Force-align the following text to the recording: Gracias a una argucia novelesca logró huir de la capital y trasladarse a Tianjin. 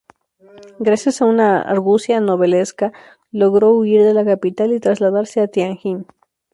Gracias 0.79 1.21
a 1.21 1.25
una 1.25 1.61
argucia 1.61 2.19
novelesca 2.19 2.91
logró 3.31 3.75
huir 3.75 4.01
de 4.03 4.15
la 4.15 4.25
capital 4.25 4.73
y 4.73 4.79
trasladarse 4.79 5.41
a 5.41 5.47
Tianjin. 5.47 6.07